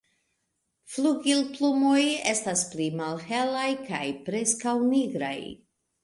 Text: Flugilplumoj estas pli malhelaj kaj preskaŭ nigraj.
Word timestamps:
Flugilplumoj 0.91 1.99
estas 2.31 2.63
pli 2.71 2.87
malhelaj 3.01 3.67
kaj 3.89 4.01
preskaŭ 4.31 4.73
nigraj. 4.87 5.37